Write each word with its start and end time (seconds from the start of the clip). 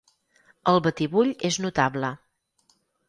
El 0.71 0.79
batibull 0.87 1.29
és 1.51 1.59
notable. 1.67 2.11